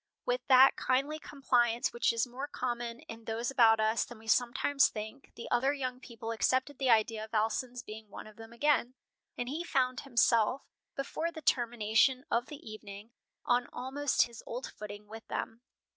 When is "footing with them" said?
14.65-15.61